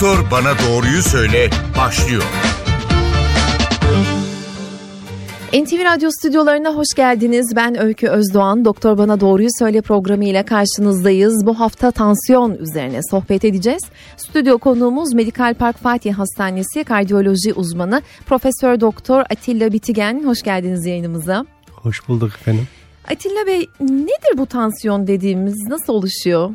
[0.00, 2.22] Doktor Bana Doğruyu Söyle başlıyor.
[5.52, 7.52] NTV Radyo stüdyolarına hoş geldiniz.
[7.56, 8.64] Ben Öykü Özdoğan.
[8.64, 11.46] Doktor Bana Doğruyu Söyle programı ile karşınızdayız.
[11.46, 13.82] Bu hafta tansiyon üzerine sohbet edeceğiz.
[14.16, 20.24] Stüdyo konuğumuz Medikal Park Fatih Hastanesi kardiyoloji uzmanı Profesör Doktor Atilla Bitigen.
[20.24, 21.46] Hoş geldiniz yayınımıza.
[21.72, 22.68] Hoş bulduk efendim.
[23.10, 26.50] Atilla Bey nedir bu tansiyon dediğimiz nasıl oluşuyor?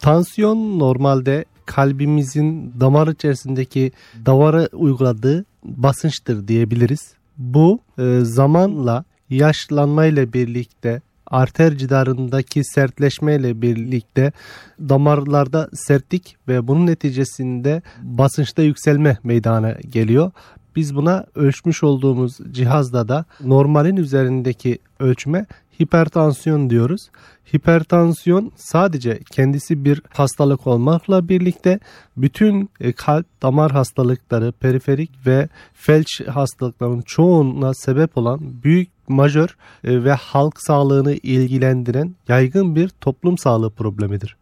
[0.00, 3.92] Tansiyon normalde kalbimizin damar içerisindeki
[4.26, 7.14] davara uyguladığı basınçtır diyebiliriz.
[7.38, 14.32] Bu e, zamanla yaşlanmayla birlikte arter cidarındaki sertleşmeyle birlikte
[14.80, 20.30] damarlarda sertlik ve bunun neticesinde basınçta yükselme meydana geliyor.
[20.76, 25.46] Biz buna ölçmüş olduğumuz cihazda da normalin üzerindeki ölçme
[25.82, 27.10] hipertansiyon diyoruz.
[27.54, 31.80] Hipertansiyon sadece kendisi bir hastalık olmakla birlikte
[32.16, 40.04] bütün e, kalp damar hastalıkları, periferik ve felç hastalıklarının çoğuna sebep olan büyük majör e,
[40.04, 44.36] ve halk sağlığını ilgilendiren yaygın bir toplum sağlığı problemidir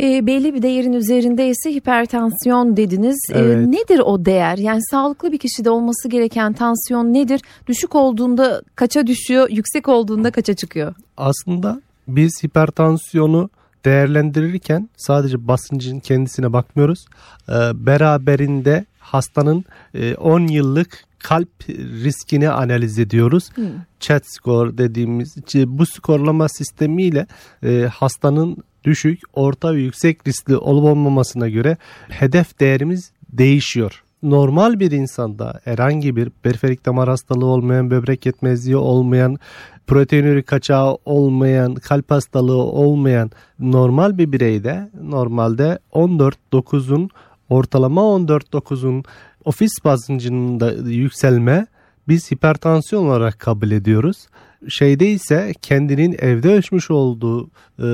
[0.00, 3.18] e, belli bir değerin üzerinde ise hipertansiyon dediniz.
[3.32, 3.56] Evet.
[3.56, 4.58] E, nedir o değer?
[4.58, 7.40] Yani sağlıklı bir kişide olması gereken tansiyon nedir?
[7.66, 10.94] Düşük olduğunda kaça düşüyor, yüksek olduğunda kaça çıkıyor?
[11.16, 13.50] Aslında biz hipertansiyonu
[13.84, 17.04] değerlendirirken sadece basıncın kendisine bakmıyoruz.
[17.48, 17.52] E,
[17.86, 19.64] beraberinde hastanın
[19.94, 21.68] e, 10 yıllık kalp
[22.04, 23.50] riskini analiz ediyoruz.
[23.54, 23.64] Hmm.
[24.00, 27.26] Chat score dediğimiz bu skorlama sistemiyle
[27.64, 31.76] e, hastanın düşük, orta ve yüksek riskli olup olmamasına göre
[32.08, 34.04] hedef değerimiz değişiyor.
[34.22, 39.38] Normal bir insanda herhangi bir periferik damar hastalığı olmayan, böbrek yetmezliği olmayan,
[39.86, 47.10] proteinürik kaçağı olmayan, kalp hastalığı olmayan normal bir bireyde normalde 14-9'un
[47.48, 49.04] ortalama 14-9'un
[49.44, 51.66] ofis basıncının da yükselme
[52.08, 54.26] biz hipertansiyon olarak kabul ediyoruz.
[54.68, 57.46] Şeyde ise kendinin evde ölçmüş olduğu
[57.78, 57.86] e,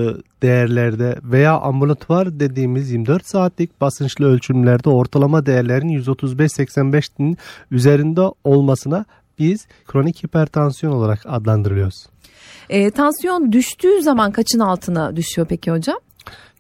[0.43, 7.37] değerlerde veya ambulatuvar dediğimiz 24 saatlik basınçlı ölçümlerde ortalama değerlerin 135-85'in
[7.71, 9.05] üzerinde olmasına
[9.39, 12.07] biz kronik hipertansiyon olarak adlandırıyoruz.
[12.69, 15.99] E, tansiyon düştüğü zaman kaçın altına düşüyor peki hocam?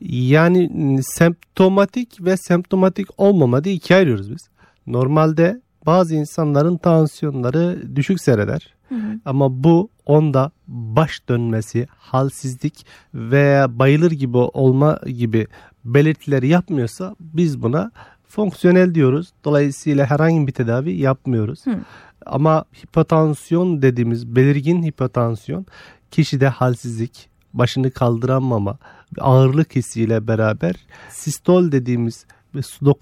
[0.00, 0.70] Yani
[1.02, 4.48] semptomatik ve semptomatik olmama diye ikiye ayırıyoruz biz.
[4.86, 8.74] Normalde bazı insanların tansiyonları düşük seyreder.
[8.88, 9.20] Hı hı.
[9.24, 15.46] Ama bu onda baş dönmesi, halsizlik veya bayılır gibi olma gibi
[15.84, 17.90] belirtileri yapmıyorsa biz buna
[18.28, 19.32] fonksiyonel diyoruz.
[19.44, 21.66] Dolayısıyla herhangi bir tedavi yapmıyoruz.
[21.66, 21.78] Hı.
[22.26, 25.66] Ama hipotansiyon dediğimiz belirgin hipotansiyon
[26.10, 28.78] kişide halsizlik, başını kaldıramama,
[29.18, 30.74] ağırlık hissiyle beraber
[31.10, 32.94] sistol dediğimiz ve su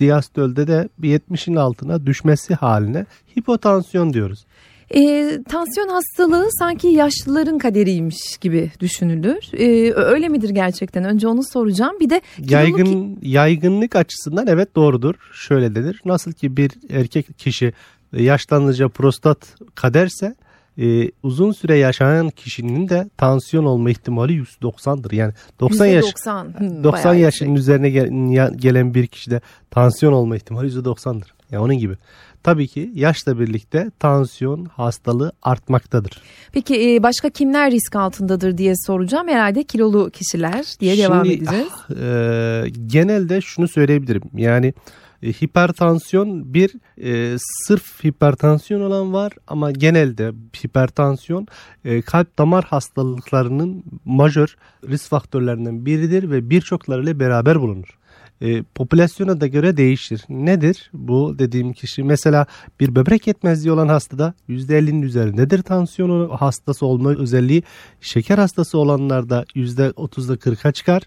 [0.00, 3.06] diastolde de 70'in altına düşmesi haline
[3.38, 4.44] hipotansiyon diyoruz.
[4.94, 9.52] E, tansiyon hastalığı sanki yaşlıların kaderiymiş gibi düşünülür.
[9.52, 11.04] E, öyle midir gerçekten?
[11.04, 11.96] Önce onu soracağım.
[12.00, 13.28] Bir de yaygın ki...
[13.28, 15.14] yaygınlık açısından evet doğrudur.
[15.32, 16.00] Şöyle denir.
[16.04, 17.72] Nasıl ki bir erkek kişi
[18.12, 19.38] yaşlanınca prostat
[19.74, 20.34] kaderse
[20.78, 25.12] e, uzun süre yaşayan kişinin de tansiyon olma ihtimali 190'dır.
[25.12, 27.62] Yani 90 yaş 90, 90 yaşının yüksek.
[27.62, 28.10] üzerine gel,
[28.56, 31.34] gelen bir kişide tansiyon olma ihtimali %90'dır.
[31.50, 31.94] Yani onun gibi.
[32.42, 36.22] Tabii ki yaşla birlikte tansiyon hastalığı artmaktadır.
[36.52, 39.28] Peki e, başka kimler risk altındadır diye soracağım.
[39.28, 41.68] Herhalde kilolu kişiler diye Şimdi, devam edeceğiz.
[41.72, 44.22] Ah, e, genelde şunu söyleyebilirim.
[44.34, 44.74] Yani
[45.22, 50.32] e, hipertansiyon bir e, sırf hipertansiyon olan var ama genelde
[50.64, 51.46] hipertansiyon
[51.84, 54.56] e, kalp damar hastalıklarının majör
[54.88, 57.97] risk faktörlerinden biridir ve birçoklarıyla beraber bulunur
[58.40, 60.24] e, popülasyona da göre değişir.
[60.28, 62.02] Nedir bu dediğim kişi?
[62.02, 62.46] Mesela
[62.80, 67.62] bir böbrek yetmezliği olan hastada %50'nin üzerindedir tansiyonu hastası olma özelliği.
[68.00, 71.02] Şeker hastası olanlarda %30'da 40'a çıkar.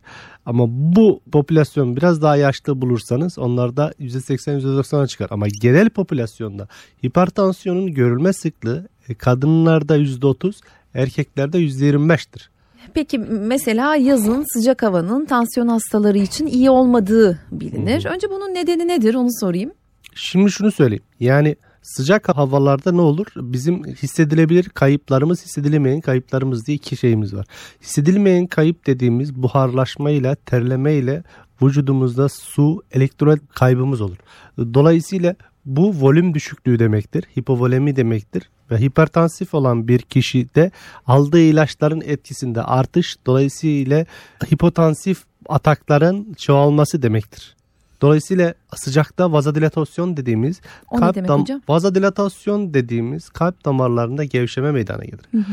[0.45, 5.27] Ama bu popülasyon biraz daha yaşlı bulursanız onlarda %80 %90'a çıkar.
[5.31, 6.67] Ama genel popülasyonda
[7.05, 10.61] hipertansiyonun görülme sıklığı e, kadınlarda %30
[10.93, 12.50] erkeklerde %25'tir.
[12.93, 18.05] Peki mesela yazın sıcak havanın tansiyon hastaları için iyi olmadığı bilinir.
[18.05, 19.71] Önce bunun nedeni nedir onu sorayım.
[20.15, 21.03] Şimdi şunu söyleyeyim.
[21.19, 23.27] Yani sıcak havalarda ne olur?
[23.35, 27.45] Bizim hissedilebilir kayıplarımız, hissedilemeyen kayıplarımız diye iki şeyimiz var.
[27.81, 31.23] Hissedilmeyen kayıp dediğimiz buharlaşmayla, terlemeyle
[31.61, 34.17] vücudumuzda su, elektrolit kaybımız olur.
[34.57, 37.23] Dolayısıyla bu volüm düşüklüğü demektir.
[37.39, 38.49] Hipovolemi demektir.
[38.71, 40.71] Ve hipertansif olan bir kişide
[41.07, 44.05] aldığı ilaçların etkisinde artış dolayısıyla
[44.53, 47.55] hipotansif atakların çoğalması demektir.
[48.01, 50.61] Dolayısıyla sıcakta vazodilatasyon dediğimiz
[50.91, 51.61] O ne demek hocam?
[51.69, 55.45] vazodilatasyon dediğimiz kalp damarlarında gevşeme meydana gelir.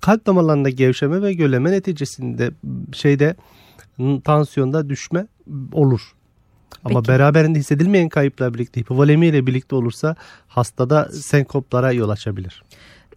[0.00, 2.50] Kalp damarlarında gevşeme ve göleme neticesinde
[2.92, 3.36] şeyde
[4.24, 5.26] tansiyonda düşme
[5.72, 6.00] olur.
[6.84, 7.08] Ama Peki.
[7.08, 10.16] beraberinde hissedilmeyen kayıpla birlikte hipovolemi ile birlikte olursa
[10.48, 12.62] hastada senkoplara yol açabilir.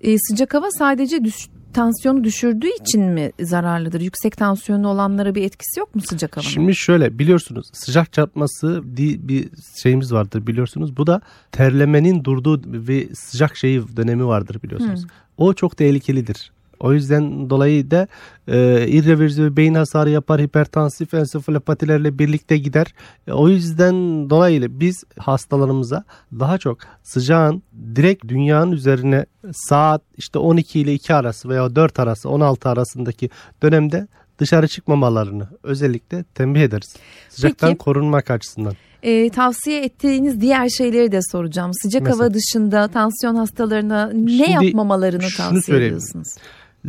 [0.01, 4.01] E, sıcak hava sadece düş- tansiyonu düşürdüğü için mi zararlıdır?
[4.01, 6.49] Yüksek tansiyonlu olanlara bir etkisi yok mu sıcak havanın?
[6.49, 9.49] Şimdi şöyle biliyorsunuz sıcak çarpması bir
[9.83, 10.97] şeyimiz vardır biliyorsunuz.
[10.97, 11.21] Bu da
[11.51, 15.05] terlemenin durduğu bir sıcak şeyi dönemi vardır biliyorsunuz.
[15.37, 16.51] O çok tehlikelidir.
[16.81, 18.07] O yüzden dolayı da
[18.47, 22.87] e, irreversible beyin hasarı yapar, hipertansif ensefalopatilerle birlikte gider.
[23.27, 26.03] E, o yüzden dolayı biz hastalarımıza
[26.39, 27.63] daha çok sıcağın
[27.95, 33.29] direkt dünyanın üzerine saat işte 12 ile 2 arası veya 4 arası 16 arasındaki
[33.63, 34.07] dönemde
[34.39, 36.95] dışarı çıkmamalarını özellikle tembih ederiz.
[37.29, 37.77] Sıcaktan Peki.
[37.77, 38.73] korunmak açısından.
[39.03, 41.71] E, tavsiye ettiğiniz diğer şeyleri de soracağım.
[41.73, 42.19] Sıcak Mesela?
[42.19, 46.27] hava dışında tansiyon hastalarına ne yapmamalarını tavsiye ediyorsunuz?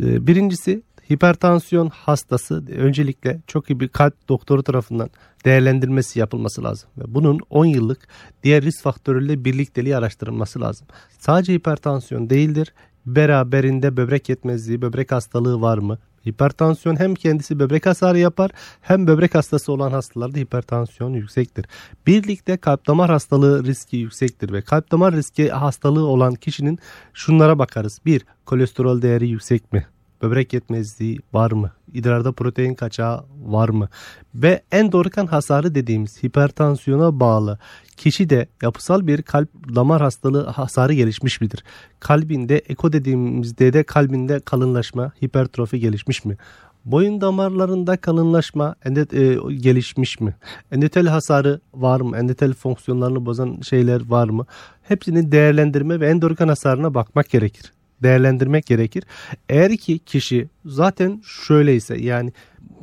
[0.01, 5.09] Ee, Birincisi hipertansiyon hastası öncelikle çok iyi bir kalp doktoru tarafından
[5.45, 6.89] değerlendirmesi yapılması lazım.
[6.97, 8.07] Ve bunun 10 yıllık
[8.43, 10.87] diğer risk faktörüyle birlikteliği araştırılması lazım.
[11.19, 12.73] Sadece hipertansiyon değildir.
[13.05, 15.97] Beraberinde böbrek yetmezliği, böbrek hastalığı var mı?
[16.27, 21.65] Hipertansiyon hem kendisi böbrek hasarı yapar hem böbrek hastası olan hastalarda hipertansiyon yüksektir.
[22.07, 26.79] Birlikte kalp damar hastalığı riski yüksektir ve kalp damar riski hastalığı olan kişinin
[27.13, 27.99] şunlara bakarız.
[28.05, 29.85] Bir, kolesterol değeri yüksek mi?
[30.23, 31.71] Böbrek yetmezliği var mı?
[31.93, 33.89] İdrarda protein kaçağı var mı?
[34.35, 37.59] Ve endokan hasarı dediğimiz hipertansiyona bağlı
[37.97, 41.63] kişi de yapısal bir kalp damar hastalığı hasarı gelişmiş midir?
[41.99, 46.37] Kalbinde eko dediğimizde de kalbinde kalınlaşma, hipertrofi gelişmiş mi?
[46.85, 50.35] Boyun damarlarında kalınlaşma endet, e, gelişmiş mi?
[50.71, 52.17] Endotel hasarı var mı?
[52.17, 54.45] Endotel fonksiyonlarını bozan şeyler var mı?
[54.83, 57.73] Hepsini değerlendirme ve endorgan hasarına bakmak gerekir
[58.03, 59.03] değerlendirmek gerekir.
[59.49, 62.33] Eğer ki kişi zaten şöyleyse yani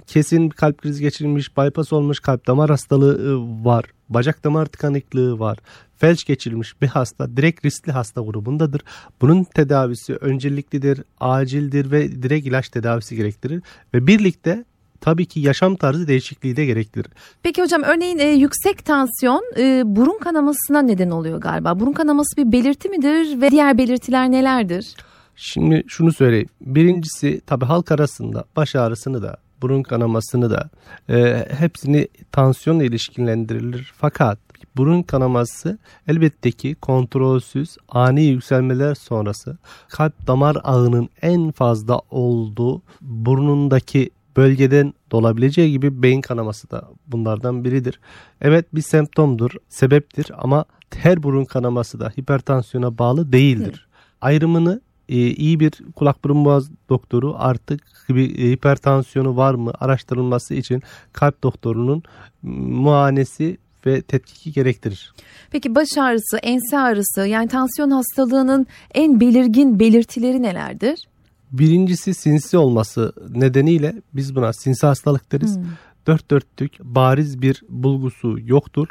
[0.06, 5.58] kesin kalp krizi geçirmiş, bypass olmuş, kalp damar hastalığı e, var, bacak damar tıkanıklığı var,
[5.96, 8.82] felç geçirmiş bir hasta direkt riskli hasta grubundadır.
[9.20, 13.62] Bunun tedavisi önceliklidir, acildir ve direkt ilaç tedavisi gerektirir
[13.94, 14.64] ve birlikte
[15.00, 17.06] tabii ki yaşam tarzı değişikliği de gerektirir.
[17.42, 21.80] Peki hocam örneğin e, yüksek tansiyon e, burun kanamasına neden oluyor galiba.
[21.80, 24.96] Burun kanaması bir belirti midir ve diğer belirtiler nelerdir?
[25.36, 26.48] Şimdi şunu söyleyeyim.
[26.60, 30.70] Birincisi tabii halk arasında baş ağrısını da burun kanamasını da
[31.08, 33.92] e, hepsini tansiyonla ilişkilendirilir.
[33.96, 34.38] Fakat
[34.76, 35.78] burun kanaması
[36.08, 45.70] elbette ki kontrolsüz ani yükselmeler sonrası kalp damar ağının en fazla olduğu burnundaki bölgeden dolabileceği
[45.70, 48.00] gibi beyin kanaması da bunlardan biridir.
[48.40, 53.88] Evet bir semptomdur, sebeptir ama her burun kanaması da hipertansiyona bağlı değildir.
[54.20, 60.54] Ayrımını e, iyi bir kulak burun boğaz doktoru artık bir e, hipertansiyonu var mı araştırılması
[60.54, 62.02] için kalp doktorunun
[62.42, 65.12] muayenesi ve tetkiki gerektirir.
[65.50, 71.08] Peki baş ağrısı, ense ağrısı yani tansiyon hastalığının en belirgin belirtileri nelerdir?
[71.52, 75.58] Birincisi sinsi olması nedeniyle biz buna sinsi hastalık deriz.
[76.06, 78.88] Dört dörtlük bariz bir bulgusu yoktur.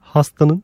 [0.00, 0.62] Hastanın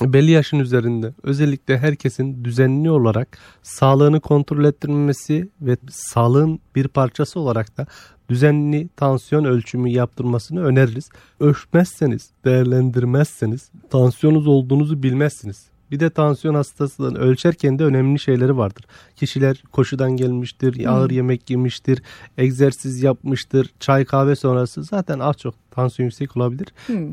[0.00, 7.78] belli yaşın üzerinde özellikle herkesin düzenli olarak sağlığını kontrol ettirmesi ve sağlığın bir parçası olarak
[7.78, 7.86] da
[8.28, 11.10] düzenli tansiyon ölçümü yaptırmasını öneririz.
[11.40, 15.70] Ölçmezseniz, değerlendirmezseniz tansiyonunuz olduğunuzu bilmezsiniz.
[15.90, 18.84] Bir de tansiyon hastasının ölçerken de önemli şeyleri vardır.
[19.20, 22.02] Kişiler koşudan gelmiştir, ağır yemek yemiştir,
[22.38, 26.68] egzersiz yapmıştır, çay kahve sonrası zaten az çok tansiyon yüksek olabilir.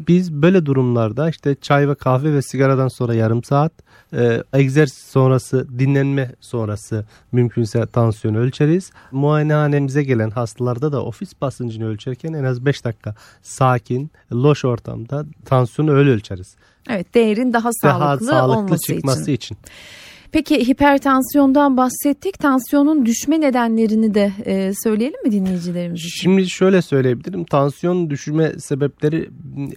[0.08, 3.72] Biz böyle durumlarda işte çay ve kahve ve sigaradan sonra yarım saat,
[4.14, 8.92] e, egzersiz sonrası, dinlenme sonrası mümkünse tansiyon ölçeriz.
[9.12, 15.92] Muayenehanemize gelen hastalarda da ofis basıncını ölçerken en az 5 dakika sakin, loş ortamda tansiyonu
[15.92, 16.56] öyle ölçeriz.
[16.90, 19.56] Evet değerin daha Daha sağlıklı, sağlıklı olması çıkması için.
[19.56, 19.58] için.
[20.32, 22.40] Peki hipertansiyondan bahsettik.
[22.40, 26.22] Tansiyonun düşme nedenlerini de e, söyleyelim mi dinleyicilerimiz için?
[26.22, 27.44] Şimdi şöyle söyleyebilirim.
[27.46, 29.30] Tansiyon düşürme sebepleri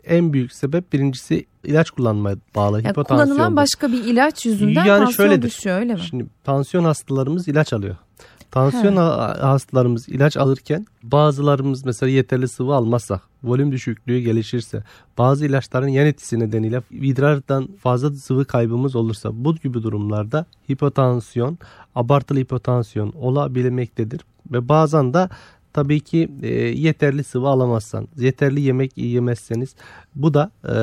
[0.05, 2.83] en büyük sebep birincisi ilaç kullanmaya bağlı.
[2.83, 5.49] Yani kullanılan başka bir ilaç yüzünden Yani tansiyon şöyledir.
[5.49, 6.01] düşüyor öyle mi?
[6.11, 7.97] Şimdi tansiyon hastalarımız ilaç alıyor.
[8.51, 14.83] Tansiyon ha- hastalarımız ilaç alırken bazılarımız mesela yeterli sıvı almazsa, volüm düşüklüğü gelişirse,
[15.19, 21.59] bazı ilaçların yan etkisi nedeniyle idrardan fazla sıvı kaybımız olursa bu gibi durumlarda hipotansiyon,
[21.95, 24.21] abartılı hipotansiyon olabilmektedir.
[24.53, 25.29] Ve bazen de
[25.73, 29.75] tabii ki e, yeterli sıvı alamazsan, yeterli yemek yemezseniz
[30.15, 30.75] bu da e,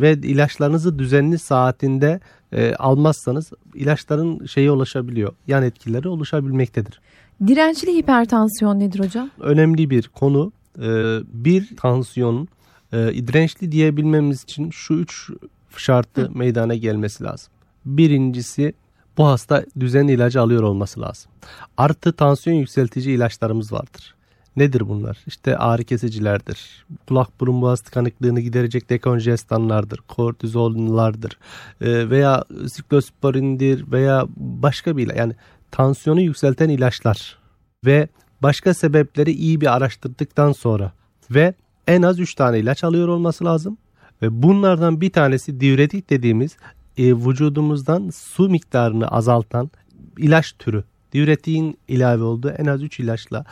[0.00, 2.20] ve ilaçlarınızı düzenli saatinde
[2.52, 5.32] e, almazsanız ilaçların şeyi ulaşabiliyor.
[5.46, 7.00] Yan etkileri oluşabilmektedir.
[7.46, 9.30] Dirençli hipertansiyon nedir hocam?
[9.40, 10.52] Önemli bir konu.
[10.78, 12.48] E, bir tansiyonun
[12.92, 15.30] e, dirençli diyebilmemiz için şu üç
[15.76, 16.38] şartı Hı.
[16.38, 17.52] meydana gelmesi lazım.
[17.84, 18.74] Birincisi
[19.18, 21.30] bu hasta düzenli ilacı alıyor olması lazım.
[21.76, 24.15] Artı tansiyon yükseltici ilaçlarımız vardır.
[24.56, 25.18] Nedir bunlar?
[25.26, 26.86] İşte ağrı kesicilerdir.
[27.08, 29.98] Kulak burun boğaz tıkanıklığını giderecek dekonjestanlardır.
[29.98, 31.38] Kortizollardır.
[31.80, 35.14] E, veya siklosporindir veya başka bir.
[35.14, 35.32] Yani
[35.70, 37.38] tansiyonu yükselten ilaçlar.
[37.84, 38.08] Ve
[38.42, 40.92] başka sebepleri iyi bir araştırdıktan sonra
[41.30, 41.54] ve
[41.86, 43.78] en az 3 tane ilaç alıyor olması lazım.
[44.22, 46.56] Ve bunlardan bir tanesi diüretik dediğimiz
[46.96, 49.70] e, vücudumuzdan su miktarını azaltan
[50.18, 50.84] ilaç türü.
[51.12, 53.44] Diüretiğin ilave olduğu en az 3 ilaçla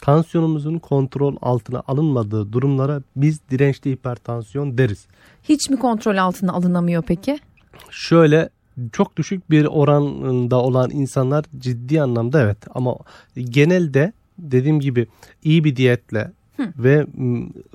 [0.00, 5.06] tansiyonumuzun kontrol altına alınmadığı durumlara biz dirençli hipertansiyon deriz.
[5.42, 7.38] Hiç mi kontrol altına alınamıyor peki?
[7.90, 8.48] Şöyle
[8.92, 12.96] çok düşük bir oranda olan insanlar ciddi anlamda evet ama
[13.38, 15.06] genelde dediğim gibi
[15.44, 16.72] iyi bir diyetle Hı.
[16.78, 17.06] ve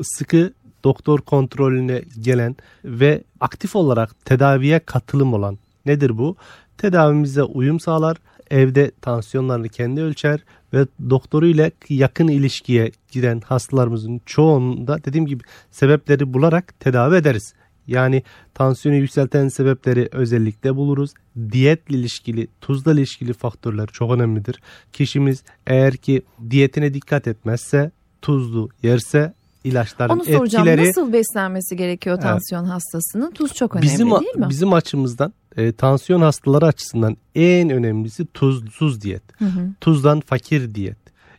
[0.04, 0.54] sıkı
[0.84, 2.56] doktor kontrolüne gelen
[2.86, 6.36] ve aktif olarak tedaviye katılım olan nedir bu?
[6.78, 8.18] Tedavimize uyum sağlar,
[8.52, 10.40] evde tansiyonlarını kendi ölçer
[10.74, 17.54] ve doktoru ile yakın ilişkiye giren hastalarımızın çoğunda dediğim gibi sebepleri bularak tedavi ederiz.
[17.88, 18.24] Yani
[18.54, 21.14] tansiyonu yükselten sebepleri özellikle buluruz.
[21.52, 24.62] Diyetle ilişkili, tuzla ilişkili faktörler çok önemlidir.
[24.94, 29.34] Kişimiz eğer ki diyetine dikkat etmezse, tuzlu yerse
[29.66, 30.68] ilaçların Onu soracağım.
[30.68, 30.90] etkileri...
[30.90, 32.74] Nasıl beslenmesi gerekiyor tansiyon evet.
[32.74, 33.32] hastasının?
[33.32, 34.50] Tuz çok önemli bizim, değil mi?
[34.50, 39.24] Bizim açımızdan e, tansiyon hastaları açısından en önemlisi tuzsuz diyet.
[39.40, 39.70] Hı hı.
[39.82, 40.98] Tuzdan fakir diyet.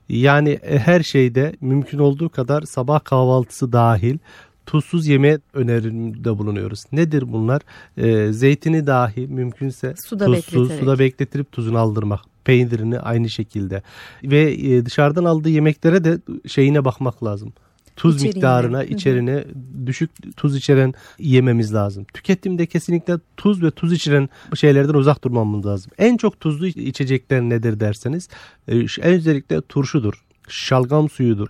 [0.08, 4.18] Yani e, her şeyde mümkün olduğu kadar sabah kahvaltısı dahil
[4.66, 6.84] tuzsuz yeme önerimde bulunuyoruz.
[6.92, 7.62] Nedir bunlar?
[7.96, 12.20] E, zeytini dahi mümkünse suda tuzsuz suda bekletirip tuzunu aldırmak.
[12.44, 13.82] Peynirini aynı şekilde.
[14.24, 17.52] Ve e, dışarıdan aldığı yemeklere de şeyine bakmak lazım
[17.96, 18.34] tuz İçeriğine.
[18.34, 19.44] miktarına, içerine
[19.86, 22.04] düşük tuz içeren yememiz lazım.
[22.14, 25.92] Tüketimde kesinlikle tuz ve tuz içeren şeylerden uzak durmamız lazım.
[25.98, 28.28] En çok tuzlu içecekler nedir derseniz
[28.68, 31.48] e, en özellikle turşudur, şalgam suyudur,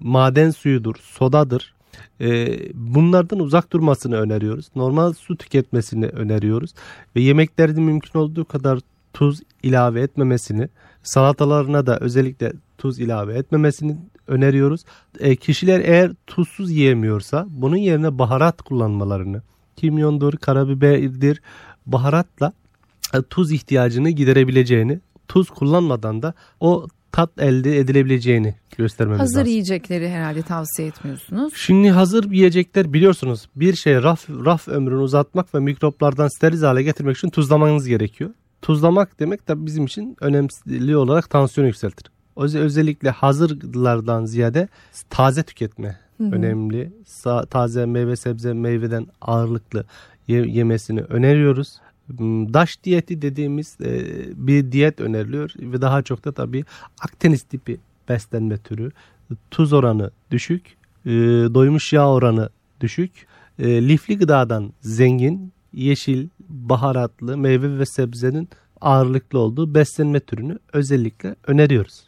[0.00, 1.74] maden suyudur, sodadır.
[2.20, 4.66] E, bunlardan uzak durmasını öneriyoruz.
[4.76, 6.74] Normal su tüketmesini öneriyoruz.
[7.16, 8.78] Ve yemeklerde mümkün olduğu kadar
[9.12, 10.68] tuz ilave etmemesini,
[11.02, 14.84] salatalarına da özellikle tuz ilave etmemesini öneriyoruz.
[15.20, 19.42] E, kişiler eğer tuzsuz yiyemiyorsa bunun yerine baharat kullanmalarını,
[19.76, 21.42] kimyondur, karabiberdir,
[21.86, 22.52] baharatla
[23.14, 29.40] e, tuz ihtiyacını giderebileceğini, tuz kullanmadan da o tat elde edilebileceğini göstermemiz hazır lazım.
[29.40, 31.52] Hazır yiyecekleri herhalde tavsiye etmiyorsunuz.
[31.56, 37.16] Şimdi hazır yiyecekler biliyorsunuz bir şey raf, raf ömrünü uzatmak ve mikroplardan steril hale getirmek
[37.16, 38.30] için tuzlamanız gerekiyor.
[38.62, 42.15] Tuzlamak demek de bizim için önemli olarak tansiyon yükseltir.
[42.36, 44.68] Özellikle hazırlardan ziyade
[45.10, 46.32] taze tüketme Hı-hı.
[46.32, 46.92] önemli.
[47.06, 49.84] Sa- taze meyve sebze meyveden ağırlıklı
[50.28, 51.80] ye- yemesini öneriyoruz.
[52.06, 54.04] Hmm, daş diyeti dediğimiz e,
[54.46, 56.64] bir diyet öneriliyor ve daha çok da tabii
[57.00, 57.78] Akdeniz tipi
[58.08, 58.90] beslenme türü.
[59.50, 60.76] Tuz oranı düşük,
[61.06, 61.10] e,
[61.54, 62.48] doymuş yağ oranı
[62.80, 63.26] düşük,
[63.58, 68.48] e, lifli gıdadan zengin, yeşil, baharatlı meyve ve sebzenin
[68.80, 72.04] ağırlıklı olduğu beslenme türünü özellikle öneriyoruz.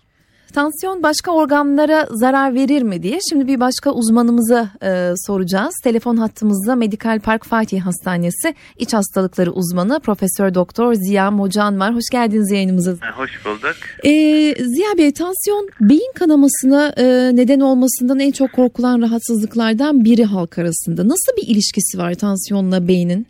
[0.55, 5.75] Tansiyon başka organlara zarar verir mi diye şimdi bir başka uzmanımıza e, soracağız.
[5.85, 11.95] Telefon hattımızda Medikal Park Fatih Hastanesi İç Hastalıkları uzmanı Profesör Doktor Ziya Mocan var.
[11.95, 12.93] Hoş geldiniz yayınımıza.
[13.17, 13.77] Hoş bulduk.
[14.05, 14.11] E,
[14.55, 17.05] Ziya Bey tansiyon beyin kanamasına e,
[17.37, 21.09] neden olmasından en çok korkulan rahatsızlıklardan biri halk arasında.
[21.09, 23.27] Nasıl bir ilişkisi var tansiyonla beynin?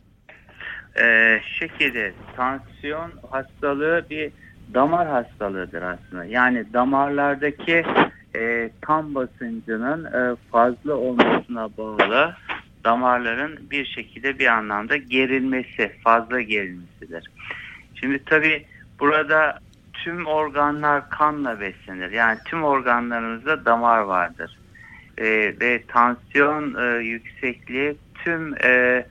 [1.01, 4.33] Ee, şekilde tansiyon hastalığı bir
[4.75, 6.25] damar hastalığıdır aslında.
[6.25, 7.85] Yani damarlardaki
[8.37, 12.35] e, kan basıncının e, fazla olmasına bağlı
[12.85, 17.31] damarların bir şekilde bir anlamda gerilmesi, fazla gerilmesidir.
[17.95, 18.65] Şimdi tabi
[19.01, 19.59] burada
[19.93, 22.11] tüm organlar kanla beslenir.
[22.11, 24.59] Yani tüm organlarımızda damar vardır.
[25.19, 25.25] E,
[25.61, 29.05] ve tansiyon e, yüksekliği tüm e,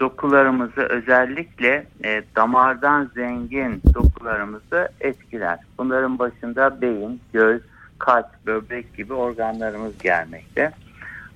[0.00, 5.58] dokularımızı özellikle e, damardan zengin dokularımızı etkiler.
[5.78, 7.62] Bunların başında beyin, göz,
[7.98, 10.70] kalp, böbrek gibi organlarımız gelmekte.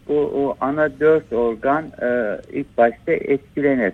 [0.08, 3.92] Bu o ana dört organ e, ilk başta etkilenir.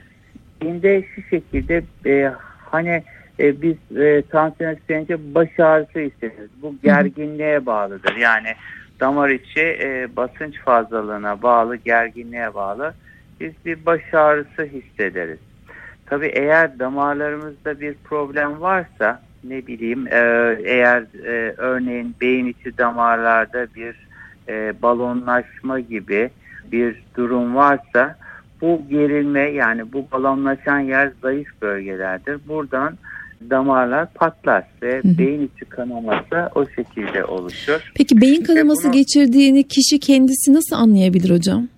[0.62, 2.32] Şimdi şu şekilde e,
[2.70, 3.02] hani
[3.40, 6.50] e, biz e, tansiyon yükselince baş ağrısı hissederiz.
[6.62, 8.16] Bu gerginliğe bağlıdır.
[8.16, 8.48] Yani
[9.00, 12.94] damar içi e, basınç fazlalığına bağlı, gerginliğe bağlı
[13.40, 15.38] biz bir baş ağrısı hissederiz.
[16.06, 20.18] Tabii eğer damarlarımızda bir problem varsa ne bileyim e,
[20.64, 23.94] eğer e, örneğin beyin içi damarlarda bir
[24.48, 26.30] e, balonlaşma gibi
[26.72, 28.16] bir durum varsa
[28.60, 32.40] bu gerilme yani bu balonlaşan yer zayıf bölgelerdir.
[32.48, 32.94] Buradan
[33.50, 37.92] damarlar patlar ve beyin içi kanaması o şekilde oluşur.
[37.94, 41.68] Peki beyin kanaması bunu, geçirdiğini kişi kendisi nasıl anlayabilir hocam?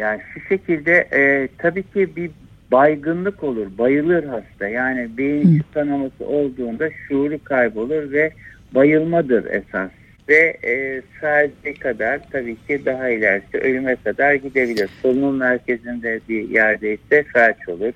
[0.00, 2.30] Yani şu şekilde e, tabii ki bir
[2.72, 4.68] baygınlık olur, bayılır hasta.
[4.68, 8.32] Yani beyin kanaması olduğunda şuuru kaybolur ve
[8.74, 9.90] bayılmadır esas.
[10.28, 14.90] Ve e, sadece kadar tabii ki daha ilerisi ölüme kadar gidebilir.
[15.02, 17.92] Solunum merkezinde bir yerdeyse felç olur.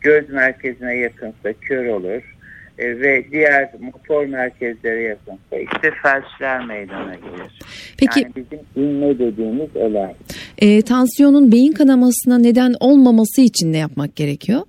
[0.00, 2.22] Göz merkezine yakınsa kör olur
[2.78, 7.58] e, ve diğer motor merkezlere yakınsa işte felçler meydana gelir.
[7.98, 10.14] Peki, yani bizim inme dediğimiz olay.
[10.60, 14.62] E, tansiyonun beyin kanamasına neden olmaması için ne yapmak gerekiyor?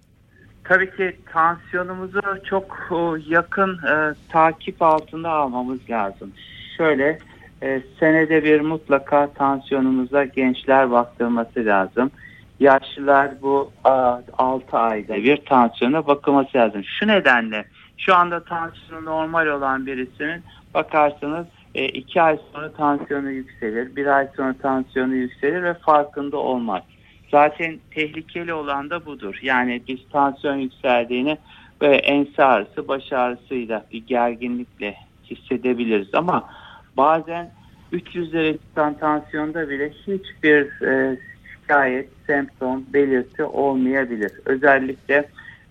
[0.64, 2.90] Tabii ki tansiyonumuzu çok
[3.28, 6.32] yakın e, takip altında almamız lazım.
[6.78, 7.20] Şöyle
[7.64, 12.12] e, senede bir mutlaka tansiyonumuza gençler baktırması lazım.
[12.60, 16.84] Yaşlılar bu a, 6 ayda bir tansiyona bakılması lazım.
[17.00, 17.66] Şu nedenle
[17.98, 20.42] şu anda tansiyonu normal olan birisinin
[20.74, 21.46] bakarsanız
[21.76, 26.84] e, iki ay sonra tansiyonu yükselir, bir ay sonra tansiyonu yükselir ve farkında olmaz.
[27.32, 29.40] Zaten tehlikeli olan da budur.
[29.42, 31.38] Yani biz tansiyon yükseldiğini
[31.82, 34.96] böyle ense ağrısı, baş ağrısıyla bir gerginlikle
[35.30, 36.50] hissedebiliriz ama
[36.98, 37.52] bazen
[37.94, 41.18] 300'lere çıkan tansiyonda bile hiçbir e,
[41.54, 44.32] şikayet, semptom, belirti olmayabilir.
[44.46, 45.30] Özellikle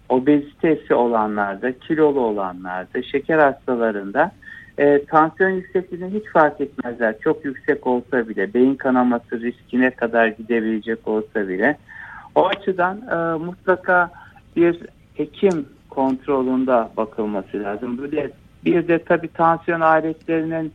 [0.09, 4.33] obezitesi olanlarda, kilolu olanlarda, şeker hastalarında
[4.81, 7.15] e, tansiyon yüksekliğini hiç fark etmezler.
[7.19, 11.77] Çok yüksek olsa bile, beyin kanaması riskine kadar gidebilecek olsa bile.
[12.35, 14.11] O açıdan e, mutlaka
[14.57, 14.81] bir
[15.15, 18.13] hekim kontrolünde bakılması lazım.
[18.13, 18.31] De,
[18.65, 20.73] bir de tabii tansiyon aletlerinin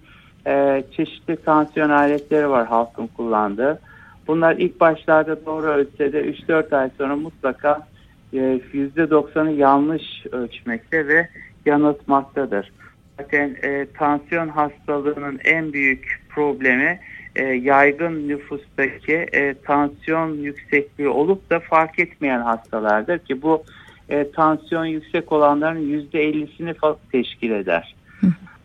[0.47, 3.79] e, çeşitli tansiyon aletleri var halkın kullandığı.
[4.27, 7.87] Bunlar ilk başlarda doğru ölçse de 3-4 ay sonra mutlaka
[8.33, 11.29] %90'ı e, yanlış ölçmekte ve
[11.65, 12.71] yanıltmaktadır.
[13.19, 16.99] Zaten e, tansiyon hastalığının en büyük problemi
[17.35, 23.63] e, yaygın nüfustaki e, tansiyon yüksekliği olup da fark etmeyen hastalardır ki bu
[24.09, 27.95] e, tansiyon yüksek olanların %50'sini teşkil eder.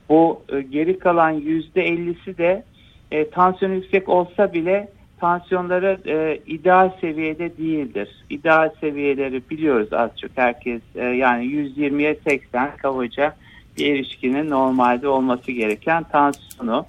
[0.09, 2.65] Bu e, geri kalan %50'si de
[3.11, 4.89] e, tansiyon yüksek olsa bile
[5.21, 8.09] tansiyonları e, ideal seviyede değildir.
[8.31, 13.35] İdeal seviyeleri biliyoruz az çok herkes e, yani 120'ye 80 kabaca
[13.81, 16.87] bir erişkinin normalde olması gereken tansiyonu.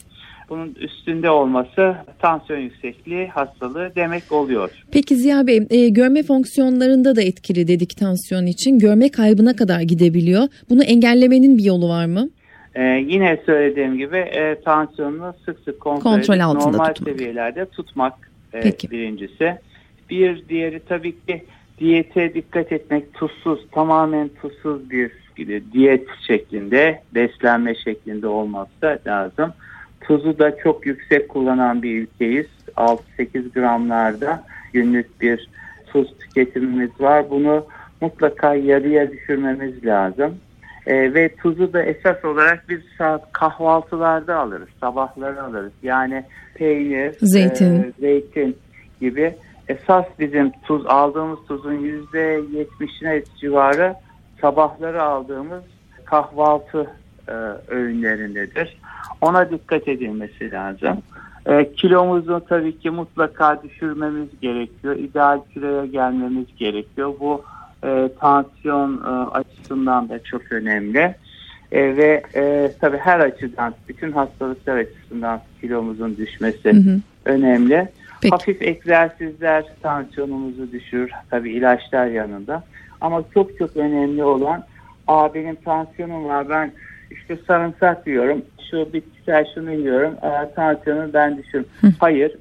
[0.49, 4.69] Bunun üstünde olması tansiyon yüksekliği hastalığı demek oluyor.
[4.91, 8.79] Peki Ziya Bey e, görme fonksiyonlarında da etkili dedik tansiyon için.
[8.79, 10.47] Görme kaybına kadar gidebiliyor.
[10.69, 12.29] Bunu engellemenin bir yolu var mı?
[12.75, 16.97] Ee, yine söylediğim gibi e, tansiyonunu sık sık kontrol, kontrol edip normal tutmak.
[16.97, 18.13] seviyelerde tutmak
[18.53, 18.91] e, Peki.
[18.91, 19.55] birincisi.
[20.09, 21.43] Bir diğeri tabii ki
[21.79, 25.11] diyete dikkat etmek tuzsuz tamamen tuzsuz bir
[25.73, 29.53] diyet şeklinde beslenme şeklinde olması lazım.
[30.01, 32.47] Tuzu da çok yüksek kullanan bir ülkeyiz.
[32.77, 35.49] 6-8 gramlarda günlük bir
[35.87, 37.29] tuz tüketimimiz var.
[37.29, 37.65] Bunu
[38.01, 40.37] mutlaka yarıya düşürmemiz lazım.
[40.87, 45.71] E, ve tuzu da esas olarak biz saat kahvaltılarda alırız, sabahları alırız.
[45.83, 46.23] Yani
[46.55, 48.57] peynir, zeytin, e, zeytin
[49.01, 49.35] gibi
[49.67, 53.95] esas bizim tuz aldığımız tuzun yüzde yetmişine civarı
[54.41, 55.63] sabahları aldığımız
[56.05, 56.87] kahvaltı
[57.27, 57.31] e,
[57.67, 58.77] öğünlerindedir.
[59.21, 61.01] Ona dikkat edilmesi lazım.
[61.45, 64.95] E, kilomuzu tabii ki mutlaka düşürmemiz gerekiyor.
[64.95, 67.13] İdeal kiloya gelmemiz gerekiyor.
[67.19, 67.43] Bu
[67.83, 71.15] e, tansiyon e, açısından da çok önemli.
[71.71, 76.99] E, ve e, tabii her açıdan, bütün hastalıklar açısından kilomuzun düşmesi hı hı.
[77.25, 77.89] önemli.
[78.21, 78.31] Peki.
[78.31, 81.11] Hafif egzersizler tansiyonumuzu düşürür.
[81.29, 82.63] Tabii ilaçlar yanında.
[83.01, 84.63] Ama çok çok önemli olan
[85.07, 86.71] Aa benim tansiyonum var ben
[87.11, 91.65] işte sarımsak yiyorum şu bitkisel şunu yiyorum Aa, tansiyonu ben düşürüm.
[91.99, 92.35] Hayır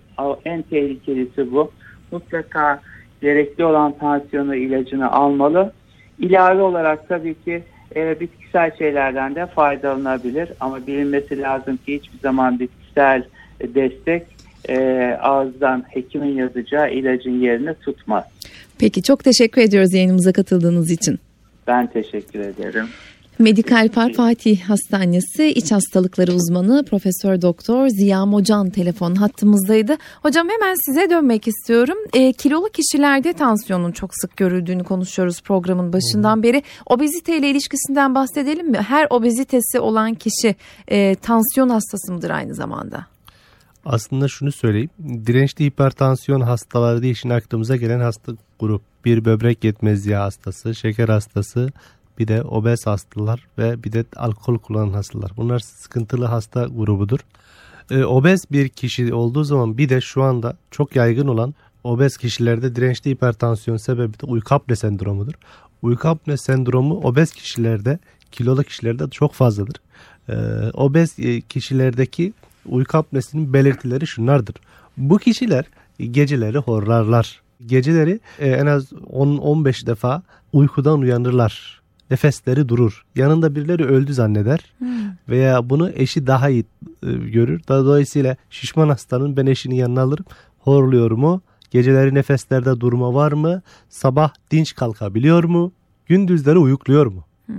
[0.44, 1.70] en tehlikelisi bu.
[2.12, 2.81] Mutlaka
[3.20, 5.73] gerekli olan tansiyonu ilacını almalı.
[6.18, 7.62] İlave olarak tabii ki
[7.96, 13.23] e, bitkisel şeylerden de faydalanabilir ama bilinmesi lazım ki hiçbir zaman bitkisel
[13.61, 14.27] destek
[14.68, 14.79] e,
[15.23, 18.25] ağızdan hekimin yazacağı ilacın yerini tutmaz.
[18.81, 21.19] Peki çok teşekkür ediyoruz yayınımıza katıldığınız için.
[21.66, 22.87] Ben teşekkür ederim.
[23.38, 29.97] Medikal Park Fatih Hastanesi İç Hastalıkları Uzmanı Profesör Doktor Ziya Mocan telefon hattımızdaydı.
[30.23, 31.97] Hocam hemen size dönmek istiyorum.
[32.14, 36.43] E, kilolu kişilerde tansiyonun çok sık görüldüğünü konuşuyoruz programın başından hmm.
[36.43, 36.62] beri.
[36.87, 38.79] Obezite ile ilişkisinden bahsedelim mi?
[38.79, 40.55] Her obezitesi olan kişi
[40.88, 43.07] e, tansiyon hastası mıdır aynı zamanda?
[43.85, 44.90] Aslında şunu söyleyeyim.
[45.27, 48.83] Dirençli hipertansiyon hastaları diye işin aklımıza gelen hasta grup.
[49.05, 51.73] Bir böbrek yetmezliği hastası, şeker hastası,
[52.18, 55.33] bir de obez hastalar ve bir de alkol kullanan hastalar.
[55.37, 57.18] Bunlar sıkıntılı hasta grubudur.
[57.90, 62.77] Ee, obez bir kişi olduğu zaman bir de şu anda çok yaygın olan obez kişilerde
[62.77, 65.35] dirençli hipertansiyon sebebi de uyku apne sendromudur.
[65.83, 67.99] Uyku apne sendromu obez kişilerde,
[68.33, 69.77] kilolu kişilerde çok fazladır.
[70.29, 70.35] Ee,
[70.75, 72.33] obez e, kişilerdeki
[72.66, 74.55] uyku apnesinin belirtileri şunlardır.
[74.96, 75.64] Bu kişiler
[75.99, 77.42] geceleri horlarlar.
[77.66, 83.05] Geceleri e, en az 10-15 defa uykudan uyanırlar nefesleri durur.
[83.16, 84.88] Yanında birileri öldü zanneder hmm.
[85.29, 86.64] veya bunu eşi daha iyi
[87.03, 87.61] e, görür.
[87.68, 90.25] Dolayısıyla şişman hastanın ben eşini yanına alırım.
[90.59, 91.42] Horluyor mu?
[91.70, 93.62] Geceleri nefeslerde durma var mı?
[93.88, 95.73] Sabah dinç kalkabiliyor mu?
[96.07, 97.25] Gündüzleri uyukluyor mu?
[97.46, 97.57] Hmm.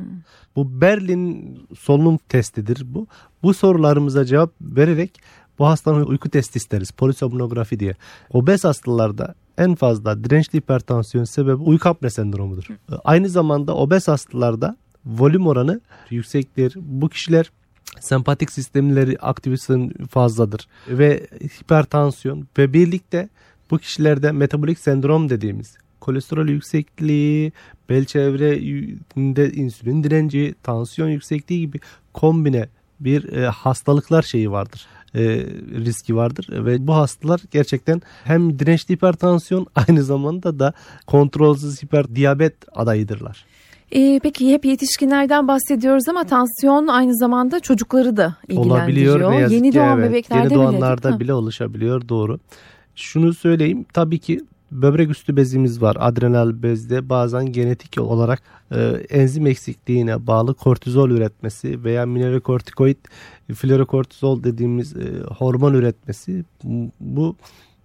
[0.56, 3.08] Bu Berlin solunum testidir bu.
[3.44, 5.22] Bu sorularımıza cevap vererek
[5.62, 6.92] bu hastanın uyku testi isteriz.
[6.92, 7.96] Polisomnografi diye.
[8.34, 12.68] Obez hastalarda en fazla dirençli hipertansiyon sebebi uyku apne sendromudur.
[13.04, 16.78] Aynı zamanda obez hastalarda volüm oranı yüksektir.
[16.82, 17.52] Bu kişiler
[18.00, 21.28] sempatik sistemleri aktivitesinin fazladır ve
[21.62, 23.30] hipertansiyon ve birlikte
[23.72, 27.52] bu kişilerde metabolik sendrom dediğimiz kolesterol yüksekliği,
[27.90, 31.80] bel çevrede insülin direnci, tansiyon yüksekliği gibi
[32.14, 32.70] kombine
[33.00, 35.22] bir e, hastalıklar şeyi vardır e,
[35.86, 40.74] riski vardır ve bu hastalar gerçekten hem dirençli hipertansiyon aynı zamanda da
[41.08, 43.46] kontrolsüz hiperdiyabet adayıdırlar.
[43.96, 49.16] Ee, peki hep yetişkinlerden bahsediyoruz ama tansiyon aynı zamanda çocukları da ilgilendiriyor.
[49.16, 52.40] Olabiliyor ne yazık yeni doğan evet, bebeklerde yeni doğanlarda bile, bile oluşabiliyor doğru.
[52.96, 54.42] Şunu söyleyeyim tabii ki
[54.72, 55.98] böbrek üstü bezimiz var.
[56.00, 58.80] Adrenal bezde bazen genetik olarak e,
[59.10, 62.98] enzim eksikliğine bağlı kortizol üretmesi veya mineralokortikoid
[63.54, 66.46] florokortizol dediğimiz e, hormon üretmesi
[67.00, 67.36] bu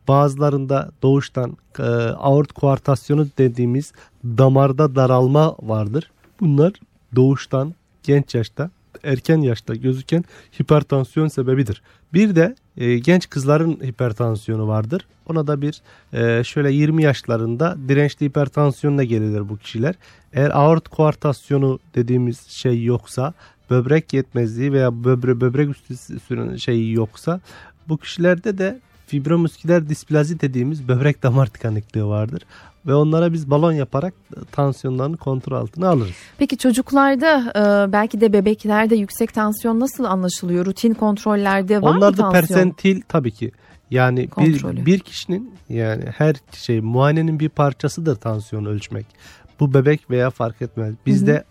[0.09, 3.93] bazılarında doğuştan e, aort kuartasyonu dediğimiz
[4.25, 6.11] damarda daralma vardır.
[6.41, 6.73] Bunlar
[7.17, 8.71] doğuştan genç yaşta
[9.05, 10.25] erken yaşta gözüken
[10.61, 11.83] hipertansiyon sebebidir.
[12.15, 15.07] Bir de e, genç kızların hipertansiyonu vardır.
[15.29, 15.83] Ona da bir
[16.13, 19.95] e, şöyle 20 yaşlarında dirençli hipertansiyonla gelir bu kişiler.
[20.33, 23.33] Eğer aort kuartasyonu dediğimiz şey yoksa
[23.71, 27.41] böbrek yetmezliği veya böbre, böbrek üstü şeyi yoksa
[27.89, 32.43] bu kişilerde de fibromusküler displazi dediğimiz böbrek damar tıkanıklığı vardır
[32.87, 34.15] ve onlara biz balon yaparak
[34.53, 36.15] tansiyonlarını kontrol altına alırız.
[36.39, 40.67] Peki çocuklarda e, belki de bebeklerde yüksek tansiyon nasıl anlaşılıyor?
[40.67, 42.33] Rutin kontrollerde var Onlarda mı tansiyon?
[42.33, 43.53] persentil tabii ki.
[43.91, 49.07] Yani bir, bir kişinin yani her şey muayenenin bir parçasıdır tansiyon ölçmek.
[49.61, 50.95] Bu bebek veya fark etmez.
[51.07, 51.45] Bizde hı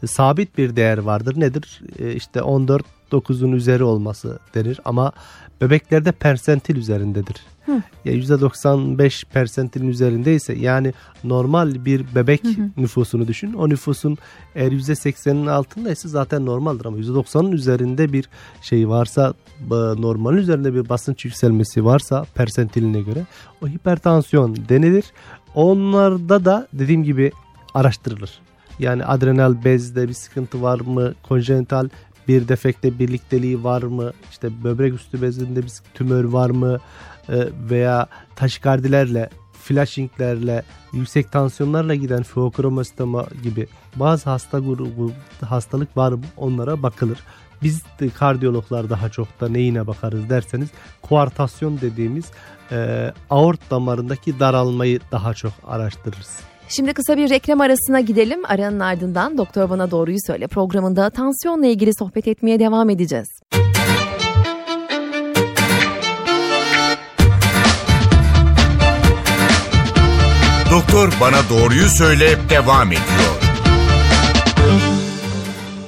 [0.00, 0.08] hı.
[0.08, 1.40] sabit bir değer vardır.
[1.40, 1.80] Nedir?
[1.98, 5.12] E, işte 14 9'un üzeri olması denir ama
[5.62, 7.36] bebeklerde persentil üzerindedir.
[7.66, 7.82] Hı.
[8.04, 10.92] Ya %95 persentilin üzerindeyse yani
[11.24, 12.70] normal bir bebek hı hı.
[12.76, 13.52] nüfusunu düşün.
[13.52, 14.18] O nüfusun
[14.54, 18.28] eğer %80'in altındaysa zaten normaldir ama %90'ın üzerinde bir
[18.62, 19.34] şey varsa
[19.98, 23.26] normalin üzerinde bir basınç yükselmesi varsa persentiline göre
[23.62, 25.04] o hipertansiyon denilir.
[25.54, 27.32] Onlarda da dediğim gibi
[27.74, 28.40] araştırılır.
[28.78, 31.14] Yani adrenal bezde bir sıkıntı var mı?
[31.22, 31.88] Konjenital
[32.28, 34.12] bir defekte birlikteliği var mı?
[34.30, 36.78] İşte böbrek üstü bezinde bir tümör var mı?
[37.28, 38.06] E, veya
[38.36, 46.24] taşikardilerle, flashinglerle, yüksek tansiyonlarla giden feokromostoma gibi bazı hasta grubu hastalık var mı?
[46.36, 47.18] Onlara bakılır.
[47.62, 50.68] Biz de kardiyologlar daha çok da neyine bakarız derseniz
[51.02, 52.24] kuartasyon dediğimiz
[52.72, 56.51] e, aort damarındaki daralmayı daha çok araştırırız.
[56.76, 58.40] Şimdi kısa bir reklam arasına gidelim.
[58.44, 63.28] Aranın ardından Doktor Bana Doğruyu Söyle programında tansiyonla ilgili sohbet etmeye devam edeceğiz.
[70.70, 73.41] Doktor Bana Doğruyu Söyle devam ediyor.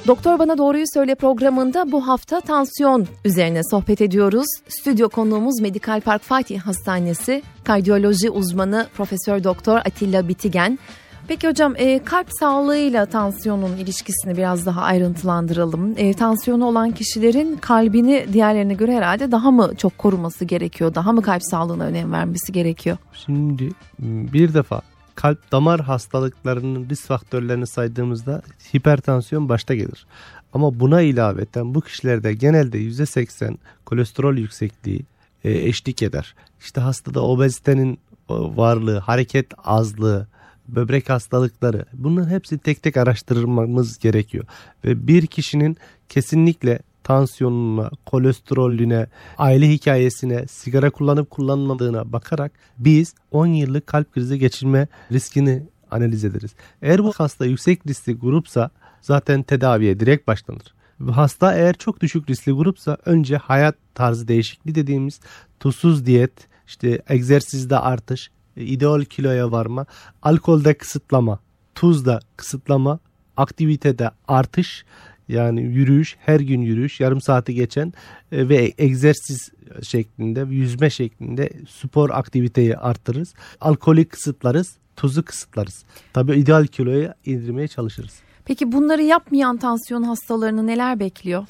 [0.07, 4.45] Doktor Bana Doğruyu Söyle programında bu hafta tansiyon üzerine sohbet ediyoruz.
[4.67, 10.79] Stüdyo konuğumuz Medikal Park Fatih Hastanesi kardiyoloji uzmanı Profesör Doktor Atilla Bitigen.
[11.27, 15.93] Peki hocam e, kalp sağlığıyla tansiyonun ilişkisini biraz daha ayrıntılandıralım.
[15.97, 20.95] E, tansiyonu olan kişilerin kalbini diğerlerine göre herhalde daha mı çok koruması gerekiyor?
[20.95, 22.97] Daha mı kalp sağlığına önem vermesi gerekiyor?
[23.13, 24.81] Şimdi bir defa
[25.15, 28.41] kalp damar hastalıklarının risk faktörlerini saydığımızda
[28.73, 30.07] hipertansiyon başta gelir.
[30.53, 35.05] Ama buna ilaveten bu kişilerde genelde %80 kolesterol yüksekliği
[35.43, 36.35] e, eşlik eder.
[36.59, 37.99] İşte hastada obezitenin
[38.29, 40.27] varlığı, hareket azlığı,
[40.67, 44.45] böbrek hastalıkları bunların hepsini tek tek araştırmamız gerekiyor.
[44.85, 45.77] Ve bir kişinin
[46.09, 54.87] kesinlikle tansiyonuna, kolesterolüne, aile hikayesine, sigara kullanıp kullanmadığına bakarak biz 10 yıllık kalp krizi geçirme
[55.11, 56.51] riskini analiz ederiz.
[56.81, 58.69] Eğer bu hasta yüksek riskli grupsa
[59.01, 60.73] zaten tedaviye direkt başlanır.
[61.11, 65.19] Hasta eğer çok düşük riskli grupsa önce hayat tarzı değişikliği dediğimiz
[65.59, 69.85] tuzsuz diyet, işte egzersizde artış, ideal kiloya varma,
[70.21, 71.39] alkolde kısıtlama,
[71.75, 72.99] tuzda kısıtlama,
[73.37, 74.85] aktivitede artış
[75.27, 77.93] yani yürüyüş, her gün yürüyüş, yarım saati geçen
[78.31, 79.51] e, ve egzersiz
[79.83, 83.33] şeklinde, yüzme şeklinde spor aktiviteyi arttırırız.
[83.61, 85.83] Alkolü kısıtlarız, tuzu kısıtlarız.
[86.13, 88.13] Tabii ideal kiloya indirmeye çalışırız.
[88.45, 91.45] Peki bunları yapmayan tansiyon hastalarını neler bekliyor?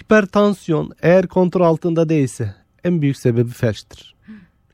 [0.00, 4.14] Hipertansiyon eğer kontrol altında değilse en büyük sebebi felçtir.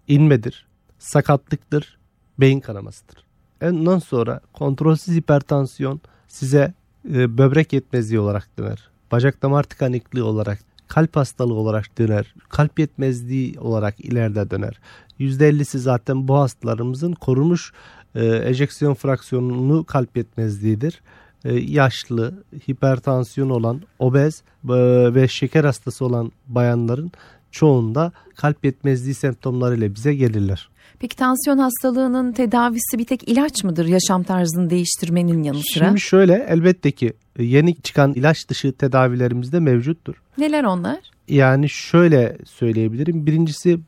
[0.09, 0.67] İnmedir,
[0.99, 1.99] sakatlıktır,
[2.39, 3.25] beyin kanamasıdır.
[3.63, 6.75] Ondan sonra kontrolsüz hipertansiyon size
[7.09, 8.89] e, böbrek yetmezliği olarak döner.
[9.13, 12.35] Bacak damar tıkanıklığı olarak, kalp hastalığı olarak döner.
[12.49, 14.81] Kalp yetmezliği olarak ileride döner.
[15.21, 17.73] %50'si zaten bu hastalarımızın korunmuş
[18.15, 21.01] e, ejeksiyon fraksiyonunu kalp yetmezliğidir.
[21.45, 24.75] E, yaşlı, hipertansiyon olan, obez e,
[25.15, 27.13] ve şeker hastası olan bayanların
[27.55, 30.69] çoğunda kalp yetmezliği semptomlarıyla bize gelirler.
[30.99, 35.87] Peki tansiyon hastalığının tedavisi bir tek ilaç mıdır yaşam tarzını değiştirmenin yanı sıra?
[35.87, 40.15] Şimdi şöyle elbette ki yeni çıkan ilaç dışı tedavilerimiz de mevcuttur.
[40.39, 40.99] Neler onlar?
[41.29, 43.27] Yani şöyle söyleyebilirim.
[43.27, 43.79] Birincisi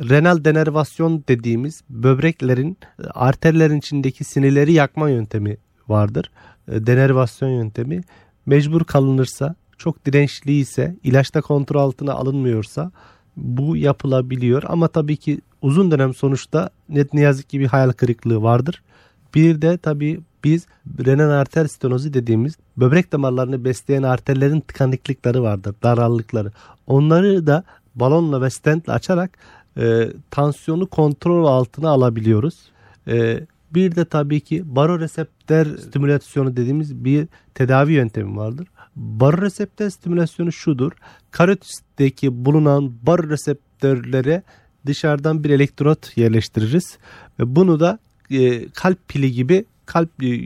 [0.00, 2.76] renal denervasyon dediğimiz böbreklerin
[3.14, 5.56] arterlerin içindeki sinirleri yakma yöntemi
[5.88, 6.30] vardır.
[6.68, 8.00] Denervasyon yöntemi
[8.46, 12.90] mecbur kalınırsa çok dirençli ise ilaçta kontrol altına alınmıyorsa
[13.36, 18.42] bu yapılabiliyor ama tabii ki uzun dönem sonuçta net ne yazık ki bir hayal kırıklığı
[18.42, 18.82] vardır.
[19.34, 20.66] Bir de tabii biz
[21.06, 26.52] renal arter stenozu dediğimiz böbrek damarlarını besleyen arterlerin tıkanıklıkları vardır, darallıkları.
[26.86, 29.38] Onları da balonla ve stentle açarak
[29.78, 32.70] e, tansiyonu kontrol altına alabiliyoruz.
[33.08, 38.68] E, bir de tabii ki baroreseptör stimülasyonu dediğimiz bir tedavi yöntemi vardır.
[38.96, 40.92] Baroreseptör stimülasyonu şudur.
[41.30, 44.42] Karotisteki bulunan baroreseptörlere
[44.86, 46.98] dışarıdan bir elektrot yerleştiririz.
[47.40, 47.98] Ve bunu da
[48.30, 50.40] e, kalp pili gibi kalp e,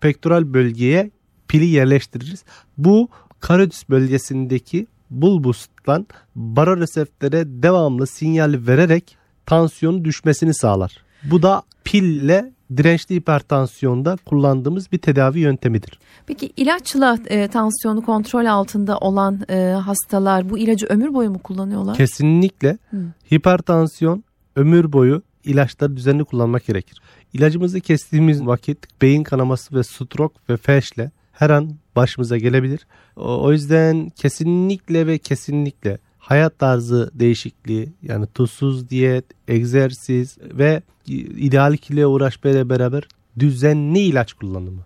[0.00, 1.10] pektoral bölgeye
[1.48, 2.44] pili yerleştiririz.
[2.78, 3.08] Bu
[3.40, 9.16] karotis bölgesindeki bulbustan baroreseptöre devamlı sinyal vererek
[9.46, 10.96] tansiyonun düşmesini sağlar.
[11.22, 15.98] Bu da pille dirençli hipertansiyonda kullandığımız bir tedavi yöntemidir.
[16.26, 21.96] Peki ilaçla e, tansiyonu kontrol altında olan e, hastalar bu ilacı ömür boyu mu kullanıyorlar?
[21.96, 22.78] Kesinlikle.
[22.90, 22.96] Hı.
[23.34, 24.24] Hipertansiyon
[24.56, 27.00] ömür boyu ilaçları düzenli kullanmak gerekir.
[27.32, 32.86] İlacımızı kestiğimiz vakit beyin kanaması ve stroke ve felçle her an başımıza gelebilir.
[33.16, 42.08] O yüzden kesinlikle ve kesinlikle hayat tarzı değişikliği yani tuzsuz diyet, egzersiz ve ideal kilo
[42.08, 44.82] uğraşmayla beraber düzenli ilaç kullanımı.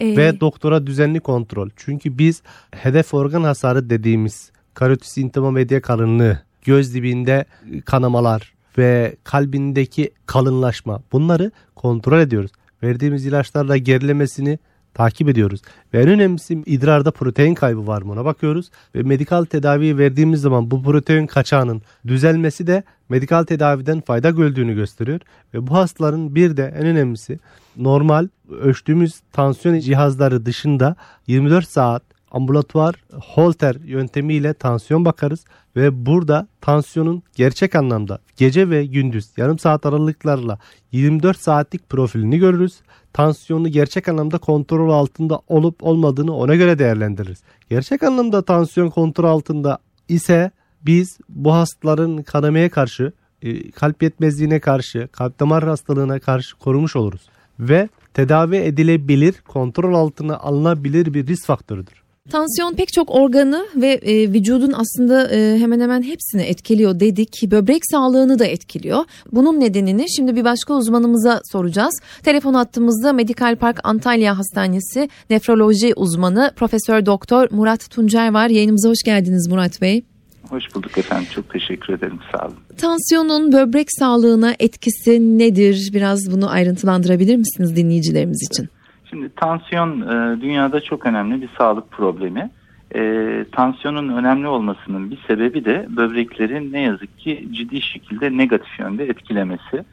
[0.00, 0.16] Ee...
[0.16, 1.70] Ve doktora düzenli kontrol.
[1.76, 7.44] Çünkü biz hedef organ hasarı dediğimiz karotis intima medya kalınlığı, göz dibinde
[7.84, 12.50] kanamalar ve kalbindeki kalınlaşma bunları kontrol ediyoruz.
[12.82, 14.58] Verdiğimiz ilaçlarla gerilemesini
[14.96, 15.62] takip ediyoruz.
[15.94, 18.70] Ve en önemlisi idrarda protein kaybı var mı ona bakıyoruz.
[18.94, 25.20] Ve medikal tedaviyi verdiğimiz zaman bu protein kaçağının düzelmesi de medikal tedaviden fayda gördüğünü gösteriyor.
[25.54, 27.38] Ve bu hastaların bir de en önemlisi
[27.76, 35.44] normal ölçtüğümüz tansiyon cihazları dışında 24 saat ambulatuar holter yöntemiyle tansiyon bakarız
[35.76, 40.58] ve burada tansiyonun gerçek anlamda gece ve gündüz yarım saat aralıklarla
[40.92, 42.80] 24 saatlik profilini görürüz.
[43.12, 47.42] Tansiyonu gerçek anlamda kontrol altında olup olmadığını ona göre değerlendiririz.
[47.70, 50.50] Gerçek anlamda tansiyon kontrol altında ise
[50.82, 53.12] biz bu hastaların kanamaya karşı,
[53.42, 57.28] e, kalp yetmezliğine karşı, kalp damar hastalığına karşı korumuş oluruz.
[57.60, 62.05] Ve tedavi edilebilir, kontrol altına alınabilir bir risk faktörüdür.
[62.30, 67.42] Tansiyon pek çok organı ve e, vücudun aslında e, hemen hemen hepsini etkiliyor dedik.
[67.50, 69.04] Böbrek sağlığını da etkiliyor.
[69.32, 72.00] Bunun nedenini şimdi bir başka uzmanımıza soracağız.
[72.22, 78.48] Telefon attığımızda Medikal Park Antalya Hastanesi nefroloji uzmanı Profesör Doktor Murat Tuncer var.
[78.48, 80.04] Yayınımıza hoş geldiniz Murat Bey.
[80.48, 81.26] Hoş bulduk efendim.
[81.34, 82.18] Çok teşekkür ederim.
[82.32, 82.56] Sağ olun.
[82.78, 85.90] Tansiyonun böbrek sağlığına etkisi nedir?
[85.94, 88.68] Biraz bunu ayrıntılandırabilir misiniz dinleyicilerimiz için?
[89.10, 92.50] Şimdi tansiyon e, dünyada çok önemli bir sağlık problemi.
[92.94, 99.04] E, tansiyonun önemli olmasının bir sebebi de böbreklerin ne yazık ki ciddi şekilde negatif yönde
[99.04, 99.84] etkilemesi.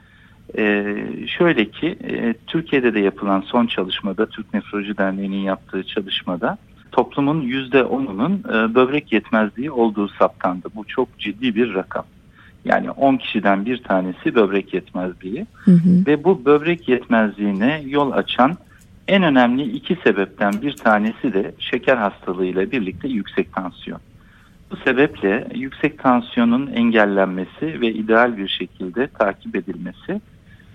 [0.58, 0.96] E,
[1.28, 6.58] şöyle ki e, Türkiye'de de yapılan son çalışmada Türk Nefroloji Derneği'nin yaptığı çalışmada
[6.92, 10.68] toplumun %10'unun e, böbrek yetmezliği olduğu saptandı.
[10.76, 12.06] Bu çok ciddi bir rakam.
[12.66, 16.06] Yani 10 kişiden bir tanesi böbrek yetmezliği Hı hı.
[16.08, 18.58] ve bu böbrek yetmezliğine yol açan
[19.08, 24.00] en önemli iki sebepten bir tanesi de şeker hastalığı ile birlikte yüksek tansiyon.
[24.72, 30.22] Bu sebeple yüksek tansiyonun engellenmesi ve ideal bir şekilde takip edilmesi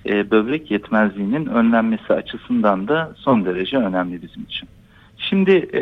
[0.06, 4.68] e, böbrek yetmezliğinin önlenmesi açısından da son derece önemli bizim için.
[5.18, 5.80] Şimdi e,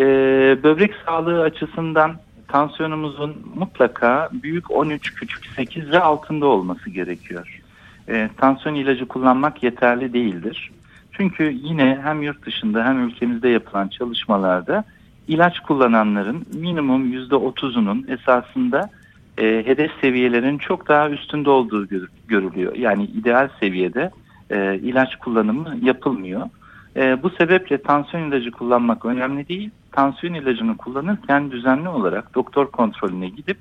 [0.62, 2.16] böbrek sağlığı açısından
[2.48, 7.62] tansiyonumuzun mutlaka büyük 13, küçük 8 ve altında olması gerekiyor.
[8.09, 10.70] E, tansiyon ilacı kullanmak yeterli değildir.
[11.16, 14.85] Çünkü yine hem yurt dışında hem ülkemizde yapılan çalışmalarda
[15.29, 18.90] ilaç kullananların minimum %30'unun esasında
[19.38, 22.74] e, hedef seviyelerin çok daha üstünde olduğu gör- görülüyor.
[22.74, 24.11] Yani ideal seviyede
[24.50, 26.48] e, ilaç kullanımı yapılmıyor.
[26.96, 29.70] E, bu sebeple tansiyon ilacı kullanmak önemli değil.
[29.92, 33.59] Tansiyon ilacını kullanırken düzenli olarak doktor kontrolüne gidip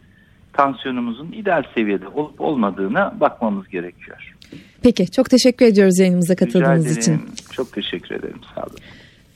[0.58, 4.36] tansiyonumuzun ideal seviyede olup olmadığına bakmamız gerekiyor.
[4.82, 7.02] Peki çok teşekkür ediyoruz yayınımıza Rica katıldığınız ederim.
[7.02, 7.22] için.
[7.52, 8.40] Çok teşekkür ederim.
[8.56, 8.76] Sağ olun.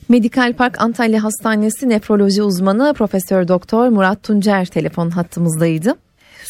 [0.08, 5.94] Medikal Park Antalya Hastanesi nefroloji uzmanı Profesör Doktor Murat Tuncer telefon hattımızdaydı.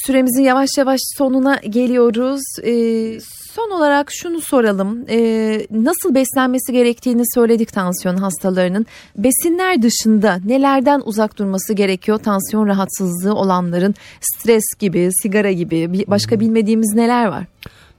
[0.07, 2.41] Süremizin yavaş yavaş sonuna geliyoruz.
[2.65, 3.19] Ee,
[3.61, 5.05] son olarak şunu soralım.
[5.09, 8.87] Ee, nasıl beslenmesi gerektiğini söyledik tansiyon hastalarının.
[9.17, 13.95] Besinler dışında nelerden uzak durması gerekiyor tansiyon rahatsızlığı olanların?
[14.21, 17.45] Stres gibi, sigara gibi başka bilmediğimiz neler var?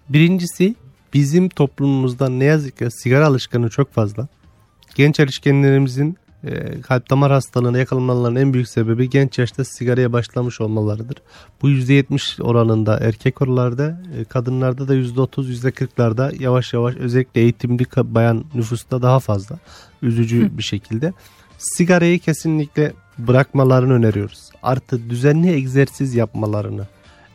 [0.10, 0.76] Birincisi
[1.13, 4.28] bizim toplumumuzda ne yazık ki sigara alışkanlığı çok fazla.
[4.95, 11.17] Genç erişkinlerimizin e, kalp damar hastalığına yakalanmalarının en büyük sebebi genç yaşta sigaraya başlamış olmalarıdır.
[11.62, 18.45] Bu %70 oranında erkek oralarda, e, kadınlarda da %30, %40'larda yavaş yavaş özellikle eğitimli bayan
[18.54, 19.60] nüfusta daha fazla.
[20.01, 21.13] Üzücü bir şekilde.
[21.58, 24.49] Sigarayı kesinlikle bırakmalarını öneriyoruz.
[24.63, 26.88] Artı düzenli egzersiz yapmalarını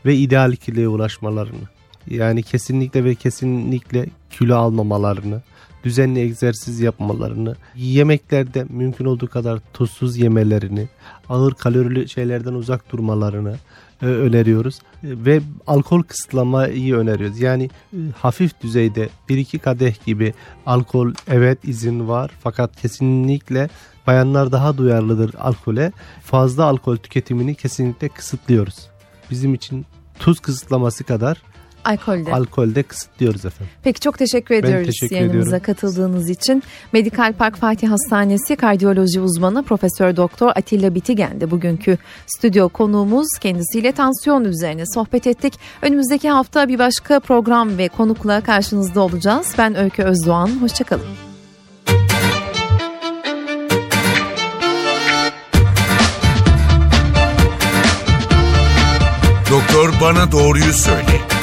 [0.07, 1.69] ve ideal kiloya ulaşmalarını.
[2.11, 5.43] Yani kesinlikle ve kesinlikle kilo almamalarını,
[5.87, 10.89] düzenli egzersiz yapmalarını, yemeklerde mümkün olduğu kadar tuzsuz yemelerini,
[11.29, 13.57] ağır kalorili şeylerden uzak durmalarını
[14.03, 14.79] e, öneriyoruz.
[14.79, 17.41] E, ve alkol kısıtlamayı öneriyoruz.
[17.41, 20.35] Yani e, hafif düzeyde 1-2 kadeh gibi
[20.67, 23.69] alkol evet izin var fakat kesinlikle
[24.07, 25.93] bayanlar daha duyarlıdır alkole.
[26.23, 28.89] Fazla alkol tüketimini kesinlikle kısıtlıyoruz.
[29.31, 29.87] Bizim için
[30.19, 31.43] tuz kısıtlaması kadar
[31.87, 32.33] Alkolde.
[32.33, 33.73] alkolde kısıtlıyoruz efendim.
[33.83, 35.65] Peki çok teşekkür ediyoruz teşekkür yayınımıza ediyorum.
[35.67, 36.63] katıldığınız için.
[36.93, 43.27] Medikal Park Fatih Hastanesi kardiyoloji uzmanı Profesör Doktor Atilla Bitigen de bugünkü stüdyo konuğumuz.
[43.41, 45.55] Kendisiyle tansiyon üzerine sohbet ettik.
[45.83, 49.55] Önümüzdeki hafta bir başka program ve konukla karşınızda olacağız.
[49.59, 50.49] Ben Öykü Özdoğan.
[50.61, 51.07] Hoşçakalın.
[59.51, 61.36] Doktor bana doğruyu söyle.